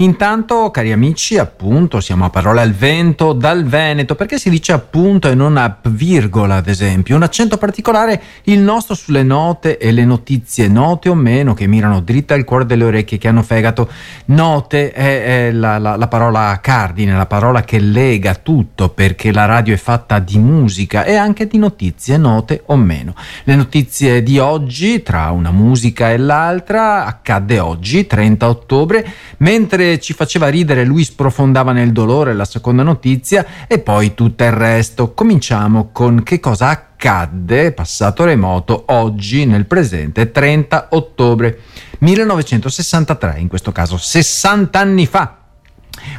[0.00, 5.28] Intanto, cari amici, appunto, siamo a parole al vento dal Veneto, perché si dice appunto
[5.28, 7.16] e non a virgola, ad esempio.
[7.16, 12.00] Un accento particolare il nostro sulle note e le notizie, note o meno, che mirano
[12.00, 13.90] dritta al cuore delle orecchie, che hanno fegato.
[14.26, 19.44] Note è, è la, la, la parola cardine, la parola che lega tutto, perché la
[19.44, 23.14] radio è fatta di musica e anche di notizie, note o meno.
[23.44, 29.06] Le notizie di oggi, tra una musica e l'altra, accadde oggi, 30 ottobre,
[29.38, 34.52] mentre ci faceva ridere lui sprofondava nel dolore la seconda notizia e poi tutto il
[34.52, 35.12] resto.
[35.12, 41.60] Cominciamo con che cosa accadde, passato remoto, oggi nel presente 30 ottobre
[41.98, 45.39] 1963, in questo caso 60 anni fa.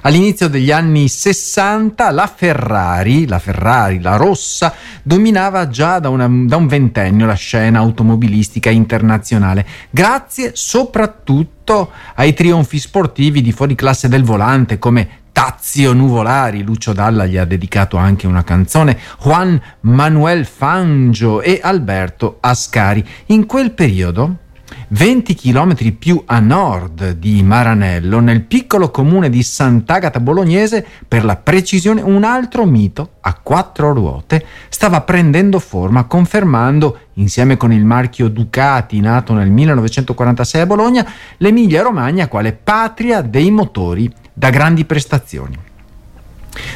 [0.02, 4.74] All'inizio degli anni 60 la Ferrari, la Ferrari, la rossa,
[5.04, 12.80] dominava già da, una, da, un ventennio la scena automobilistica internazionale, grazie soprattutto ai trionfi
[12.80, 18.28] sportivi di fuori classe del volante come Tazio Nuvolari, Lucio Dalla gli ha dedicato anche
[18.28, 23.04] una canzone, Juan Manuel Fangio e Alberto Ascari.
[23.28, 24.41] In quel periodo
[24.90, 31.36] 20 km più a nord di Maranello, nel piccolo comune di Sant'Agata Bolognese, per la
[31.36, 38.28] precisione un altro mito a quattro ruote stava prendendo forma, confermando, insieme con il marchio
[38.28, 45.58] Ducati nato nel 1946 a Bologna, l'Emilia-Romagna quale patria dei motori da grandi prestazioni.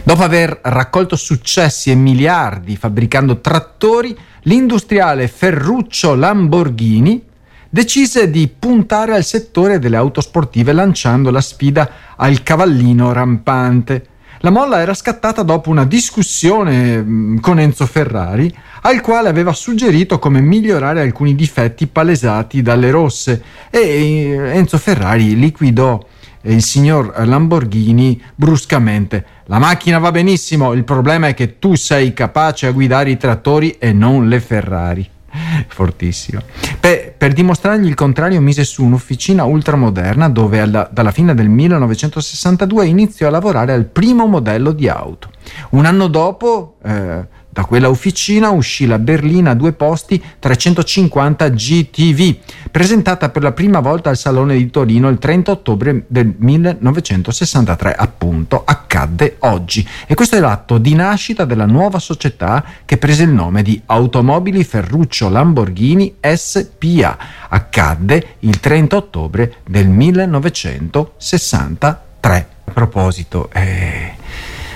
[0.03, 7.33] Dopo aver raccolto successi e miliardi fabbricando trattori, l'industriale Ferruccio Lamborghini
[7.75, 14.05] decise di puntare al settore delle auto sportive lanciando la sfida al cavallino rampante.
[14.39, 18.49] La molla era scattata dopo una discussione mm, con Enzo Ferrari,
[18.83, 25.37] al quale aveva suggerito come migliorare alcuni difetti palesati dalle rosse e eh, Enzo Ferrari
[25.37, 26.01] liquidò
[26.43, 29.25] il signor Lamborghini bruscamente.
[29.47, 33.71] La macchina va benissimo, il problema è che tu sei capace a guidare i trattori
[33.71, 35.09] e non le Ferrari.
[35.67, 36.41] Fortissimo.
[36.79, 42.85] Per, per, dimostrargli il contrario mise su un'officina ultramoderna dove alla, dalla fine del 1962
[42.85, 45.29] iniziò a lavorare al primo modello di auto.
[45.71, 52.35] Un anno dopo eh, da quella officina uscì la berlina a due posti 350 GTV,
[52.69, 58.61] presentata per la prima volta al Salone di Torino il 30 ottobre del 1963, appunto,
[58.65, 59.87] accadde oggi.
[60.05, 64.65] E questo è l'atto di nascita della nuova società che prese il nome di Automobili
[64.65, 67.17] Ferruccio Lamborghini SPA.
[67.47, 72.47] Accadde il 30 ottobre del 1963.
[72.65, 74.14] A proposito, eh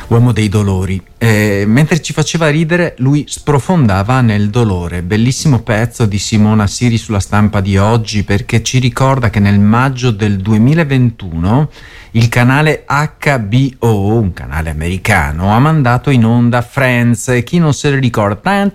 [0.10, 1.02] uomo dei dolori.
[1.18, 5.02] Eh, mentre ci faceva ridere, lui sprofondava nel dolore.
[5.02, 10.12] Bellissimo pezzo di Simona Siri sulla stampa di oggi perché ci ricorda che nel maggio
[10.12, 11.70] del 2021
[12.12, 17.92] il canale HBO, un canale americano, ha mandato in onda Friends e chi non se
[17.92, 18.68] ne ricorda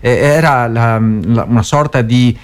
[0.00, 2.36] era la, la, una sorta di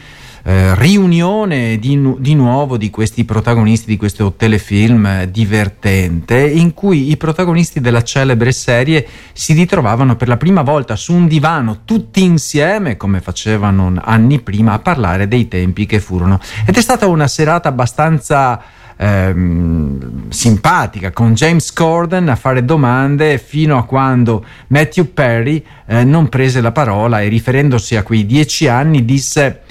[0.49, 7.17] eh, riunione di, di, nuovo di questi protagonisti di questo telefilm divertente in cui i
[7.17, 12.97] protagonisti della celebre serie si ritrovavano per la prima volta su un divano tutti insieme
[12.97, 16.39] come facevano anni prima a parlare dei tempi che furono.
[16.65, 18.63] Ed è stata una serata abbastanza
[18.97, 26.29] ehm, simpatica con James Corden a fare domande fino a quando Matthew Perry eh, non
[26.29, 29.63] prese la parola e riferendosi a quei dieci anni disse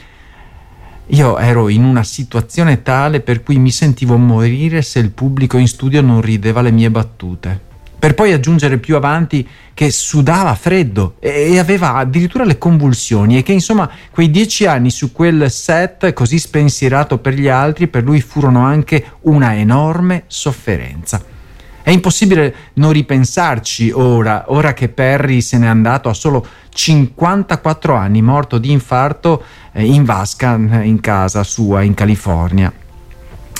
[1.07, 5.67] io ero in una situazione tale per cui mi sentivo morire se il pubblico in
[5.67, 7.73] studio non rideva le mie battute.
[7.97, 13.51] Per poi aggiungere più avanti che sudava freddo e aveva addirittura le convulsioni e che
[13.51, 18.63] insomma quei dieci anni su quel set così spensierato per gli altri per lui furono
[18.63, 21.33] anche una enorme sofferenza.
[21.85, 28.23] È impossibile non ripensarci ora, ora che Perry se n'è andato a solo 54 anni,
[28.23, 32.73] morto di infarto eh, in vasca in casa sua in California.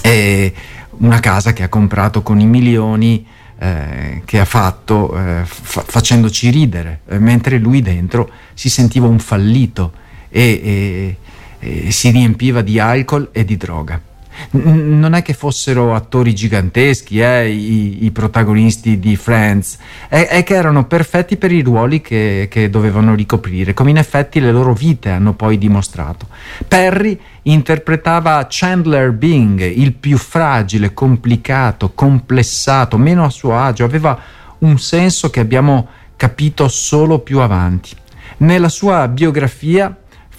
[0.02, 0.54] E
[0.98, 3.24] una casa che ha comprato con i milioni
[3.60, 9.20] eh, che ha fatto eh, fa- facendoci ridere, eh, mentre lui dentro si sentiva un
[9.20, 9.92] fallito
[10.30, 11.16] e,
[11.60, 14.02] e, e si riempiva di alcol e di droga
[14.52, 19.78] non è che fossero attori giganteschi eh, i, i, protagonisti di Friends,
[20.08, 24.40] è, è, che erano perfetti per i ruoli che, che, dovevano ricoprire, come in effetti
[24.40, 26.28] le loro vite hanno poi dimostrato.
[26.68, 34.20] Perry interpretava Chandler Bing, il più fragile, complicato, complessato, meno a suo agio, aveva
[34.60, 37.92] un senso che abbiamo capito solo più avanti.
[38.38, 39.96] Nella sua biografia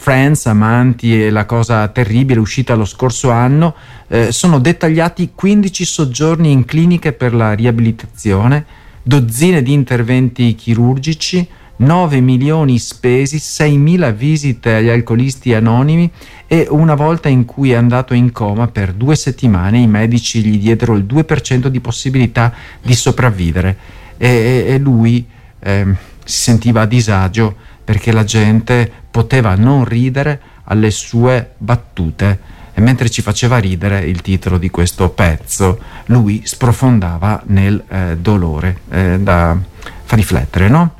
[0.06, 3.74] Friends, Amanti e la cosa terribile uscita lo scorso anno,
[4.06, 8.64] eh, sono dettagliati 15 soggiorni in cliniche per la riabilitazione,
[9.02, 11.44] dozzine di interventi chirurgici,
[11.78, 16.08] 9 milioni spesi, 6.000 visite agli alcolisti anonimi
[16.46, 20.58] e una volta in cui è andato in coma per due settimane i medici gli
[20.58, 23.76] diedero il 2% di possibilità di sopravvivere.
[24.18, 25.26] E, e lui
[25.58, 25.84] eh,
[26.24, 33.08] si sentiva a disagio perché la gente poteva non ridere alle sue battute e mentre
[33.08, 39.56] ci faceva ridere il titolo di questo pezzo, lui sprofondava nel eh, dolore eh, da
[40.04, 40.94] fa riflettere, no?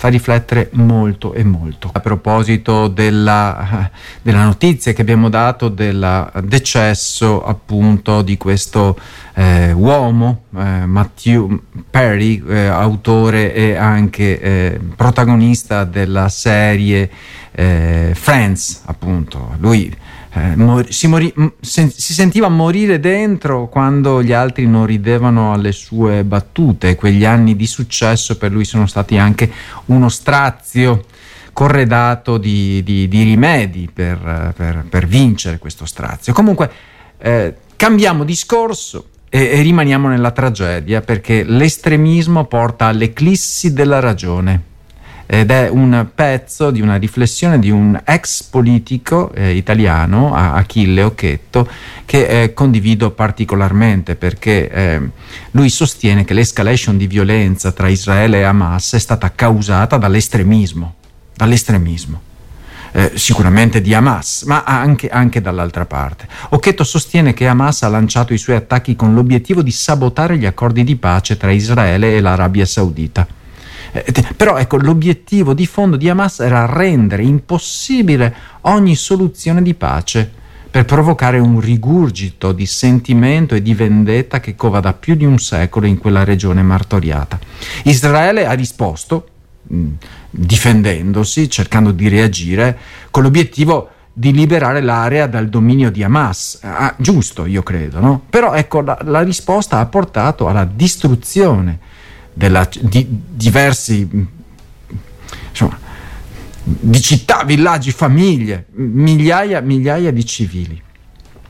[0.00, 1.90] Fa riflettere molto e molto.
[1.92, 3.90] A proposito della,
[4.22, 8.98] della notizia che abbiamo dato del decesso appunto di questo
[9.34, 11.60] eh, uomo, eh, Matthew
[11.90, 17.10] Perry, eh, autore e anche eh, protagonista della serie
[17.52, 19.54] eh, Friends, appunto.
[19.58, 19.94] Lui
[20.32, 25.72] eh, mor- si, mori- sen- si, sentiva morire dentro quando gli altri non ridevano alle
[25.72, 26.94] sue battute.
[26.94, 29.50] Quegli anni di successo per lui sono stati anche
[29.86, 31.04] uno strazio
[31.52, 36.32] corredato di, di, di rimedi per, per, per, vincere questo strazio.
[36.32, 36.70] Comunque,
[37.18, 44.68] eh, cambiamo discorso e, e rimaniamo nella tragedia perché l'estremismo porta all'eclissi della ragione
[45.32, 51.68] ed è un pezzo di una riflessione di un ex politico eh, italiano, Achille Occhetto,
[52.04, 55.00] che eh, condivido particolarmente perché eh,
[55.52, 60.94] lui sostiene che l'escalation di violenza tra Israele e Hamas è stata causata dall'estremismo,
[61.36, 62.22] dall'estremismo.
[62.90, 66.26] Eh, sicuramente di Hamas, ma anche, anche, dall'altra parte.
[66.48, 70.82] Occhetto sostiene che Hamas ha lanciato i suoi attacchi con l'obiettivo di sabotare gli accordi
[70.82, 73.38] di pace tra Israele e l'Arabia Saudita.
[73.92, 74.04] Eh,
[74.36, 80.38] però ecco, l'obiettivo di fondo di Hamas era rendere impossibile ogni soluzione di pace
[80.70, 85.38] per provocare un rigurgito di sentimento e di vendetta che cova da più di un
[85.38, 87.38] secolo in quella regione martoriata.
[87.84, 89.26] Israele ha risposto,
[89.64, 89.86] mh,
[90.30, 92.78] difendendosi, cercando di reagire,
[93.10, 96.60] con l'obiettivo di liberare l'area dal dominio di Hamas.
[96.62, 98.22] Ah, giusto, io credo, no?
[98.30, 101.78] Però ecco, la, la risposta ha portato alla distruzione
[102.40, 104.08] della, di diversi
[105.50, 105.78] insomma,
[106.62, 110.82] di città, villaggi, famiglie, migliaia, migliaia di civili.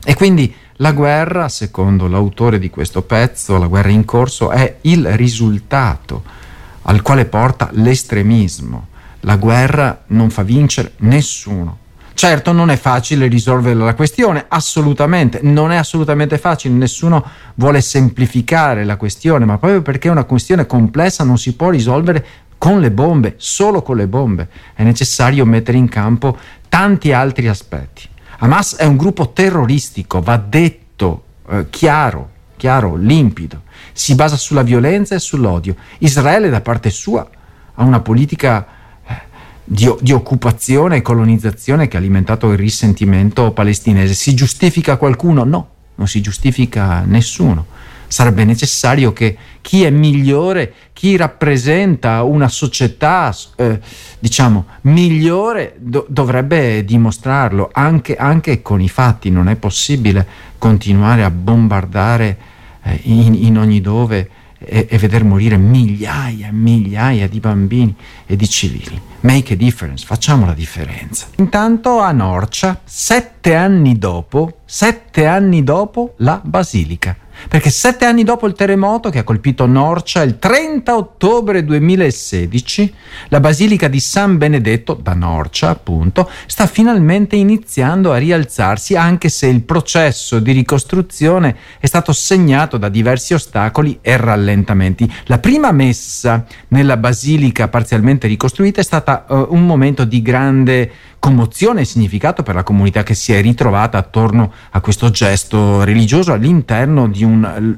[0.03, 5.15] E quindi la guerra, secondo l'autore di questo pezzo, la guerra in corso, è il
[5.15, 6.23] risultato
[6.81, 8.87] al quale porta l'estremismo.
[9.21, 11.77] La guerra non fa vincere nessuno.
[12.13, 17.25] Certo non è facile risolvere la questione, assolutamente, non è assolutamente facile, nessuno
[17.55, 22.25] vuole semplificare la questione, ma proprio perché è una questione complessa non si può risolvere
[22.57, 26.37] con le bombe, solo con le bombe, è necessario mettere in campo
[26.69, 28.07] tanti altri aspetti.
[28.37, 33.63] Hamas è un gruppo terroristico, va detto eh, chiaro, chiaro, limpido,
[33.93, 35.75] si basa sulla violenza e sull'odio.
[35.99, 37.27] Israele da parte sua
[37.73, 38.65] ha una politica
[39.71, 44.13] di, di, occupazione e colonizzazione che ha alimentato il risentimento palestinese.
[44.13, 45.45] Si giustifica qualcuno?
[45.45, 47.67] No, non si giustifica nessuno.
[48.05, 53.79] Sarebbe necessario che chi è migliore, chi rappresenta una società, eh,
[54.19, 59.29] diciamo, migliore, do, dovrebbe dimostrarlo anche, anche, con i fatti.
[59.29, 60.27] Non è possibile
[60.57, 62.37] continuare a bombardare
[62.83, 64.29] eh, in, in ogni dove
[64.63, 68.99] e, e veder morire migliaia e migliaia di bambini e di civili.
[69.21, 71.27] Make a difference, facciamo la differenza.
[71.37, 77.15] Intanto a Norcia, sette anni dopo, sette anni dopo la Basilica
[77.47, 82.93] perché sette anni dopo il terremoto che ha colpito Norcia il 30 ottobre 2016,
[83.29, 89.47] la Basilica di San Benedetto, da Norcia appunto, sta finalmente iniziando a rialzarsi anche se
[89.47, 95.11] il processo di ricostruzione è stato segnato da diversi ostacoli e rallentamenti.
[95.25, 101.81] La prima messa nella Basilica parzialmente ricostruita è stata uh, un momento di grande commozione
[101.81, 107.07] e significato per la comunità che si è ritrovata attorno a questo gesto religioso all'interno
[107.07, 107.30] di un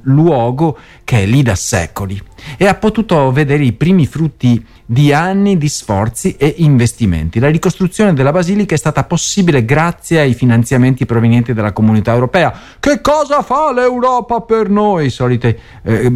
[0.04, 2.22] luogo che è lì da secoli
[2.58, 7.40] e ha potuto vedere i primi frutti di anni di sforzi e investimenti.
[7.40, 12.54] La ricostruzione della basilica è stata possibile grazie ai finanziamenti provenienti dalla comunità europea.
[12.80, 15.10] Che cosa fa l'Europa per noi?
[15.10, 16.12] Solite eh,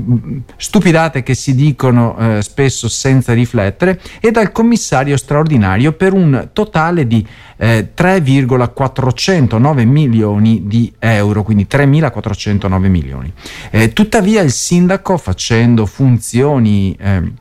[0.57, 7.07] stupidate che si dicono eh, spesso senza riflettere, e dal commissario straordinario per un totale
[7.07, 7.25] di
[7.57, 13.26] eh, 3,409 milioni di euro, quindi 3.409 milioni.
[13.69, 17.31] Eh, tuttavia il sindaco facendo funzioni eh,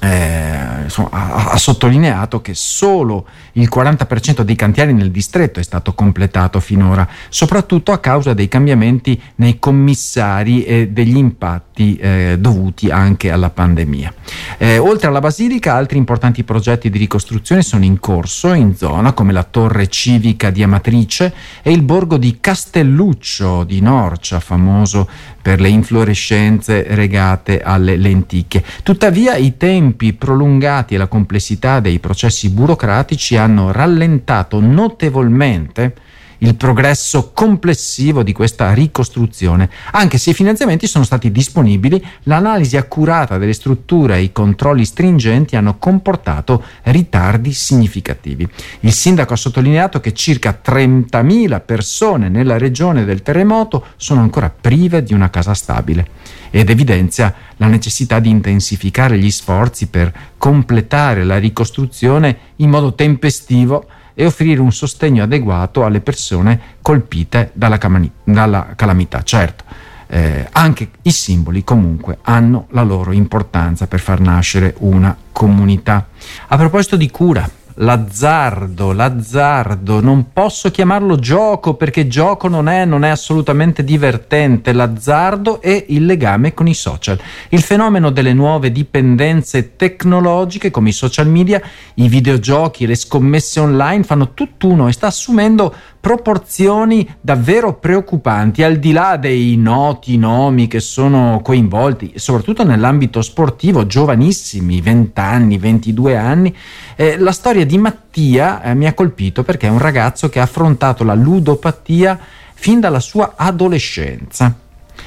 [0.00, 0.57] eh,
[0.88, 6.60] insomma, ha, ha, sottolineato che solo il 40% dei cantieri nel distretto è stato completato
[6.60, 13.50] finora, soprattutto a causa dei cambiamenti nei commissari e degli impatti eh, dovuti anche alla
[13.50, 14.12] pandemia.
[14.56, 19.32] Eh, oltre alla Basilica, altri importanti progetti di ricostruzione sono in corso in zona, come
[19.32, 25.08] la torre civica di Amatrice e il borgo di Castelluccio di Norcia, famoso
[25.40, 28.62] per le inflorescenze regate alle lenticchie.
[28.82, 35.94] Tuttavia i tempi prolungati e la complessità dei processi burocratici hanno rallentato notevolmente
[36.38, 39.70] il progresso complessivo di questa ricostruzione.
[39.92, 45.56] Anche se i finanziamenti sono stati disponibili, l'analisi accurata delle strutture e i controlli stringenti
[45.56, 48.48] hanno comportato ritardi significativi.
[48.80, 55.02] Il sindaco ha sottolineato che circa 30.000 persone nella regione del terremoto sono ancora prive
[55.02, 61.38] di una casa stabile ed evidenzia la necessità di intensificare gli sforzi per completare la
[61.38, 68.72] ricostruzione in modo tempestivo e offrire un sostegno adeguato alle persone colpite dalla, camani- dalla
[68.74, 69.22] calamità.
[69.22, 69.64] Certo,
[70.08, 76.08] eh, anche i simboli comunque hanno la loro importanza per far nascere una comunità.
[76.48, 77.48] A proposito di cura,
[77.80, 85.60] l'azzardo, l'azzardo, non posso chiamarlo gioco perché gioco non è, non è assolutamente divertente, l'azzardo
[85.60, 87.18] è il legame con i social.
[87.50, 91.60] Il fenomeno delle nuove dipendenze tecnologiche come i social media,
[91.94, 98.76] i videogiochi e le scommesse online fanno tutt'uno e sta assumendo proporzioni davvero preoccupanti, al
[98.76, 106.16] di là dei noti nomi che sono coinvolti, soprattutto nell'ambito sportivo, giovanissimi, 20 anni, 22
[106.16, 106.56] anni.
[106.96, 110.42] Eh, la storia di Mattia eh, mi ha colpito perché è un ragazzo che ha
[110.42, 112.18] affrontato la ludopatia
[112.54, 114.52] fin dalla sua adolescenza.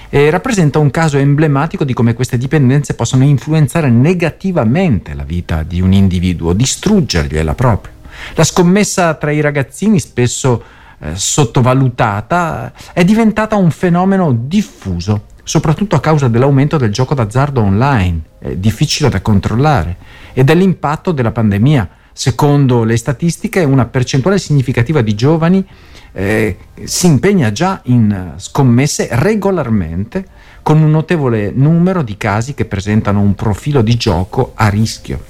[0.10, 5.82] E rappresenta un caso emblematico di come queste dipendenze possono influenzare negativamente la vita di
[5.82, 7.94] un individuo, distruggergliela proprio.
[8.36, 10.63] La scommessa tra i ragazzini spesso
[11.00, 18.22] eh, sottovalutata, è diventata un fenomeno diffuso, soprattutto a causa dell'aumento del gioco d'azzardo online,
[18.56, 19.96] difficile da controllare,
[20.34, 21.89] e dell'impatto della pandemia.
[22.13, 25.65] Secondo le statistiche, una percentuale significativa di giovani
[26.13, 30.25] eh, si impegna già in scommesse regolarmente,
[30.62, 35.24] con un notevole numero di casi che presentano un profilo di gioco a rischio.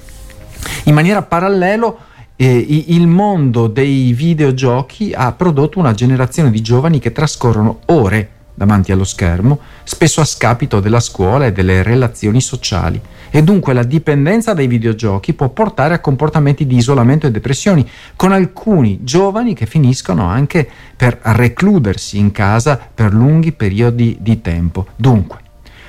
[0.84, 1.98] In maniera parallelo,
[2.36, 8.92] eh, il mondo dei videogiochi ha prodotto una generazione di giovani che trascorrono ore davanti
[8.92, 13.00] allo schermo, spesso a scapito della scuola e delle relazioni sociali.
[13.34, 18.30] E dunque la dipendenza dai videogiochi può portare a comportamenti di isolamento e depressioni, con
[18.30, 24.88] alcuni giovani che finiscono anche per recludersi in casa per lunghi periodi di tempo.
[24.96, 25.41] Dunque,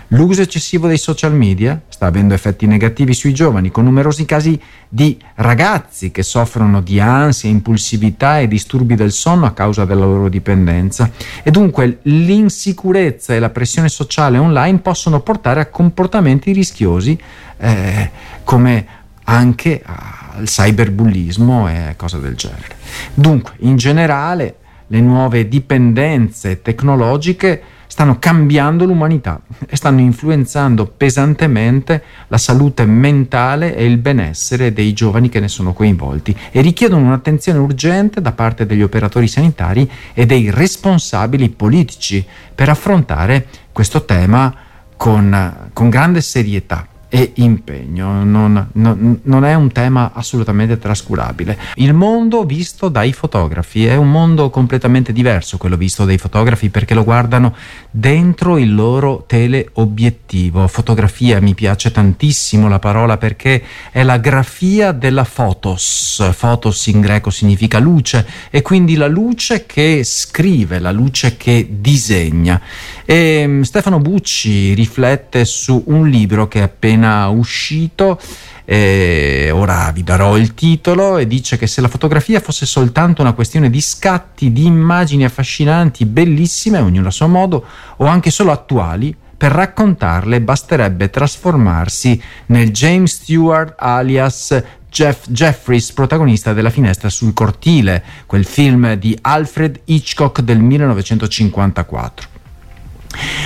[0.10, 5.18] L'uso eccessivo dei social media sta avendo effetti negativi sui giovani, con numerosi casi di
[5.36, 11.10] ragazzi che soffrono di ansia, impulsività e disturbi del sonno a causa della loro dipendenza.
[11.42, 17.18] E dunque l'insicurezza e la pressione sociale online possono portare a comportamenti rischiosi
[17.58, 18.12] eh,
[18.44, 18.86] come
[19.26, 22.76] anche al cyberbullismo e cose del genere.
[23.14, 24.58] Dunque, in generale,
[24.88, 27.62] le nuove dipendenze tecnologiche
[27.94, 35.30] stanno cambiando l'umanità e stanno influenzando pesantemente la salute mentale e il benessere dei giovani
[35.30, 40.50] che ne sono coinvolti e richiedono un'attenzione urgente da parte degli operatori sanitari e dei
[40.50, 44.52] responsabili politici per affrontare questo tema
[44.98, 51.60] con, con grande serietà e impegno, non, non, non, è un tema assolutamente trascurabile.
[51.76, 56.96] Il mondo visto dai fotografi è un mondo completamente diverso quello visto dai fotografi perché
[56.96, 57.56] lo guardano
[57.92, 60.68] dentro il loro teleobiettivo.
[60.68, 66.34] Fotografia mi piace tantissimo la parola perché è la grafia della photos.
[66.36, 72.60] Photos in greco significa luce e quindi la luce che scrive, la luce che disegna.
[73.06, 78.20] E mm, Stefano Bucci riflette su un libro che è appena uscito.
[78.66, 83.34] Eh, ora vi darò il titolo e dice che se la fotografia fosse soltanto una
[83.34, 87.66] questione di scatti, di immagini affascinanti, bellissime, ognuno a suo modo,
[87.98, 96.54] o anche solo attuali, per raccontarle basterebbe trasformarsi nel James Stewart alias Jeff Jeffries, protagonista
[96.54, 102.33] della Finestra sul cortile, quel film di Alfred Hitchcock del 1954.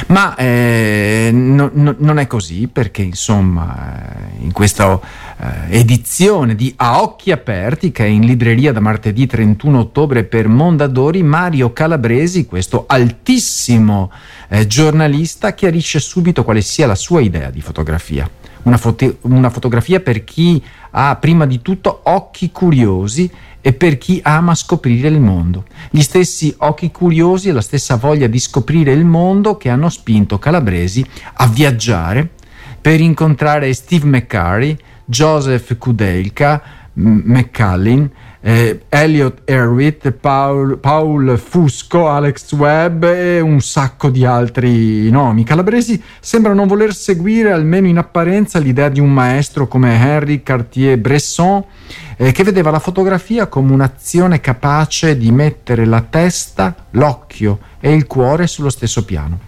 [0.08, 5.00] Ma eh, no, no, non è così perché insomma eh, in questa
[5.38, 10.48] eh, edizione di A Occhi Aperti che è in libreria da martedì 31 ottobre per
[10.48, 14.12] Mondadori Mario Calabresi, questo altissimo
[14.50, 18.30] eh, giornalista, chiarisce subito quale sia la sua idea di fotografia
[18.68, 23.32] una, foto- una fotografia per chi ha prima di tutto occhi curiosi
[23.62, 25.66] e per chi ama scoprire il mondo.
[25.90, 30.38] Gli stessi occhi curiosi e la stessa voglia di scoprire il mondo che hanno spinto
[30.38, 31.06] Calabresi
[31.36, 32.30] a viaggiare
[32.80, 36.62] per incontrare Steve McCurry, Joseph Kudelka,
[36.94, 38.10] McCallin,
[38.42, 45.44] eh, Elliot Erwitt, Paul, Paul, Fusco, Alex Webb e un sacco di altri nomi.
[45.44, 51.64] Calabresi sembra non voler seguire, almeno in apparenza, l'idea di un maestro come Henri Cartier-Bresson,
[52.18, 58.08] eh, che vedeva la fotografia come un'azione capace di mettere la testa, l'occhio e il
[58.08, 59.40] cuore sullo stesso piano.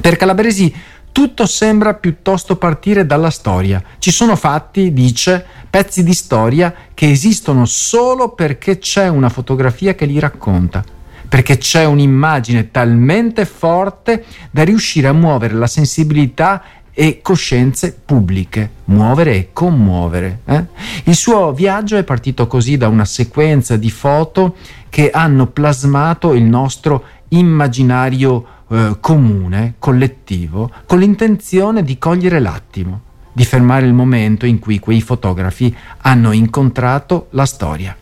[0.00, 0.74] Per Calabresi
[1.12, 3.82] tutto sembra piuttosto partire dalla storia.
[3.98, 10.06] Ci sono fatti, dice, pezzi di storia che esistono solo perché c'è una fotografia che
[10.06, 10.82] li racconta,
[11.28, 16.62] perché c'è un'immagine talmente forte da riuscire a muovere la sensibilità
[16.94, 20.40] e coscienze pubbliche, muovere e commuovere.
[20.44, 20.64] Eh?
[21.04, 24.56] Il suo viaggio è partito così da una sequenza di foto
[24.88, 33.00] che hanno plasmato il nostro immaginario eh, comune, collettivo, con l'intenzione di cogliere l'attimo,
[33.30, 37.94] di fermare il momento in cui quei fotografi hanno incontrato la storia.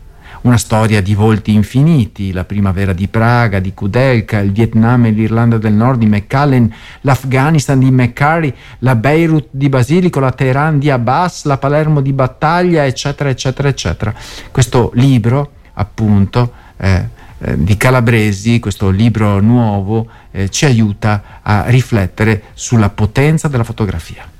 [0.43, 5.57] Una storia di volti infiniti, la primavera di Praga, di Kudelka, il Vietnam e l'Irlanda
[5.57, 11.43] del Nord di McCallen, l'Afghanistan di McCurry, la Beirut di Basilico, la Teheran di Abbas,
[11.43, 14.13] la Palermo di Battaglia, eccetera, eccetera, eccetera.
[14.49, 17.19] Questo libro, appunto, eh,
[17.57, 24.30] di Calabresi, questo libro nuovo, eh, ci aiuta a riflettere sulla potenza della fotografia.